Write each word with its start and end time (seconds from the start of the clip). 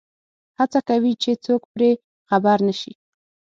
هڅه 0.59 0.79
کوي 0.89 1.13
چې 1.21 1.31
څوک 1.45 1.61
پرې 1.73 1.91
خبر 2.29 2.57
نه 2.67 2.73
شي. 2.79 2.93